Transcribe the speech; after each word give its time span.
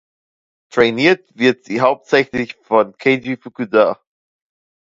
Trainiert 0.71 1.29
wird 1.37 1.63
sie 1.65 1.79
hauptsächlich 1.81 2.55
von 2.63 2.97
Keiji 2.97 3.37
Fukuda. 3.37 3.99